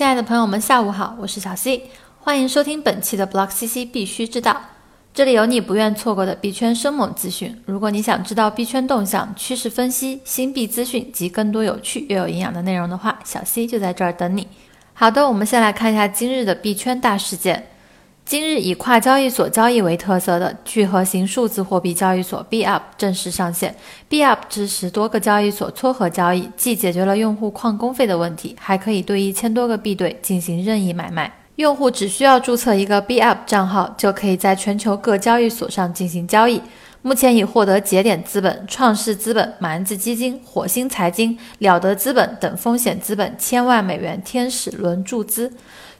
[0.00, 1.90] 亲爱的朋友们，下午好，我是小 C，
[2.20, 4.58] 欢迎收听本期的 Block CC 必须知道，
[5.12, 7.62] 这里有你不愿错过的币圈生猛资讯。
[7.66, 14.48] 如果你想知道币圈动向、趋势分析、新币资讯及更多有趣又有营养的内容的话，小 C 就在这儿等你。
[14.94, 17.66] 好的，我们先来看一下今日的币圈大事件。
[18.30, 23.74] 今日以跨交易所交易为特色的聚合型数字货币交易所 BUP 正式上线。
[24.08, 31.32] BUP 支持多个交易所撮合交易，既解决了用户旷工费的问题，还可以对一千多个币对进行任意买卖。
[31.56, 36.62] 用户只需要注册一个 BUP 账号，就可以在全球各交易所上进行交易。
[37.02, 45.50] 目前已获得节点资本、创世资本、蛮子基金、火星财经、了得资本等风险资本千万美元天使轮注资。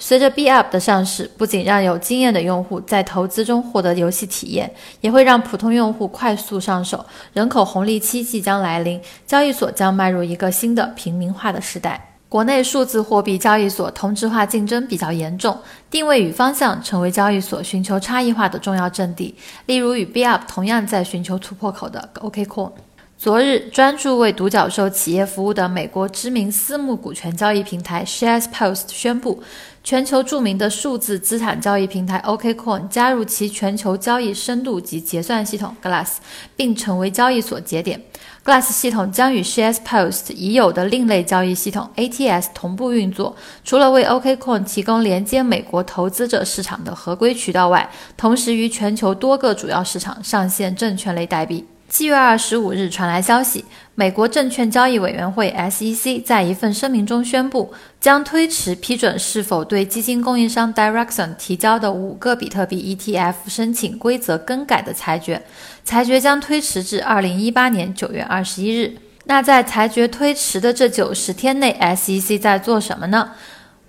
[0.00, 7.06] 随着 BUP 的上市，不仅让有经验的用户在投资中获得游戏体验，也会让普通用户快速上手。
[7.32, 12.17] 人口红利期即将来临，交易所将迈入一个新的平民化的时代。
[12.28, 15.58] 国内数字货币交易所同质化竞争比较严重，
[15.90, 19.34] 定位与方向成为交易所寻求差异化的重要阵地。
[19.64, 22.72] 例如，与 BUP 同样在寻求突破口的 OKCoin。
[23.18, 29.42] 昨日，专注为独角兽企业服务的美国知名私募股权交易平台 SharesPost 宣布，
[29.82, 36.18] 全球著名的数字资产交易平台 OKCoin 加入其全球交易深度及结算系统 Glass，
[36.54, 38.00] 并成为交易所节点。
[38.44, 43.34] Glass 系统将与 SharesPost 已有的另类交易系统 ATS 同步运作。
[43.64, 51.66] 除了为 OKCoin 提供连接美国投资者市场的合规渠道外，同时于全球多个主要市场上线证券类代币。
[51.88, 65.42] 七月二十五日传来消息，美国证券交易委员会 SEC 在一份声明中宣布，将推迟批准是否对基金供应商 Direction 提交的五个比特币 ETF 申请规则更改的裁决，
[65.82, 68.94] 裁决将推迟至二零一八年九月二十一日。
[69.24, 73.30] 那在裁决推迟的这九十天内，SEC 在做什么呢？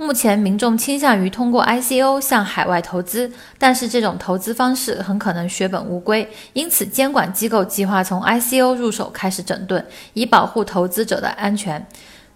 [0.00, 11.84] 目前，民众倾向于通过 ICO 向海外投资，但是这种投资方式很可能血本无归，因此监管机构计划从 ICO 入手开始整顿，以保护投资者的安全。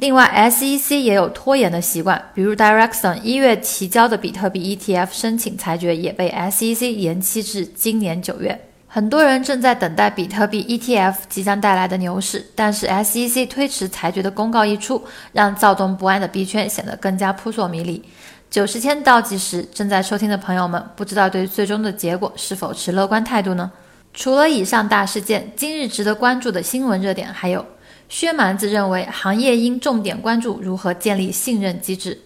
[0.00, 8.60] 另外，SEC 也有拖延的习惯，比如 Direction 一月提交的比特币 ETF 申请裁决也被 SEC 延期至今年九月。
[8.96, 18.02] 很多人正在等待比特币 ETF 即将带来的牛市，但是 SEC 推迟裁决的公告一出，让躁动不安的币圈显得更加扑朔迷离。
[18.50, 23.70] 九十天倒计时，正在收听的朋友们，不知道对最终的结果是否持乐观态度呢？
[24.14, 27.62] 除了以上大事件，今日值得关注的新闻热点还有：
[28.08, 32.18] 薛蛮子认为行业应重点关注如何建立信任机制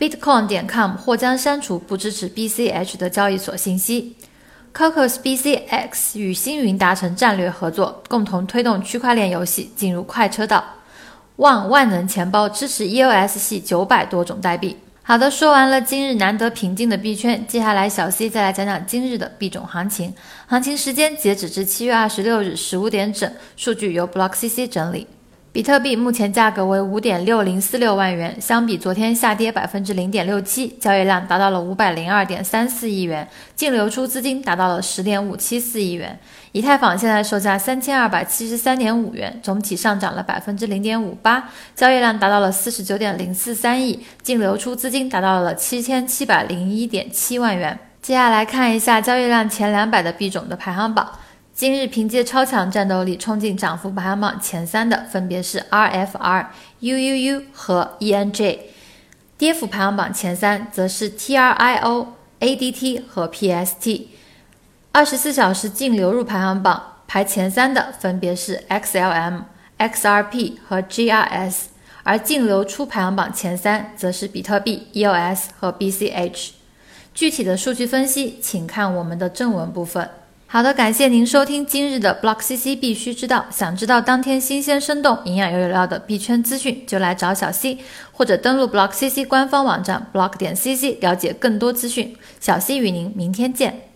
[0.00, 4.16] ；Bitcoin 点 com 或将删除不支持 BCH 的交易所信息。
[4.74, 10.64] Cocos BCX 与星云达成战略合作，共同推动区块链游戏进入快车道。
[11.36, 14.76] 万万能钱包支持 EOS 系九百多种代币。
[15.02, 20.14] 好的，说完了今日难得平静的币圈，接下来小 C 再来讲讲今日的币种行情。
[20.46, 25.06] 行情时间截止至七月二十六日十五点整，数据由 Block CC 整理。
[25.50, 33.26] 比特币目前价格为五点六零四六万元，相比昨天下跌百分之零点六七，交易量达到了五百零二点三四亿元，
[33.56, 36.16] 净流出资金达到了十点五七四亿元。
[36.52, 47.76] 以太坊现在售价三千二百七十三点五元，总体上涨了百分之零点五八，交易量达到了四十九点零四三亿，净流出资金达到了七千七百零一点七万元。
[48.02, 51.08] 接下来看一下交易量前两百的币种的排行榜。
[51.58, 56.46] 今日凭借超强战斗力冲进涨幅排行榜前三的分别是 RFR、
[56.80, 58.60] UUU 和 ENJ，
[59.36, 62.06] 跌幅排行榜前三则是 TRIO、
[62.38, 64.06] ADT 和 PST。
[64.92, 69.42] 二十四小时净流入排行榜排前三的分别是 XLM、
[69.80, 71.62] XRP 和 GRS，
[72.04, 76.50] 而净流出排行榜前三则是比特币、EOS 和 BCH。
[77.12, 80.08] 具体的数据分析，请看我们的正文部分。
[80.50, 83.44] 好的，感谢您收听今日的 Block CC 必须知道。
[83.50, 87.76] 想知道当天新鲜、生动、营养又有料的币圈资讯，就来找小 C，
[88.12, 92.16] 或者登录 Block CC 官方网站 block 点 CC 了解更多资讯。
[92.40, 93.87] 小 C 与您明天见。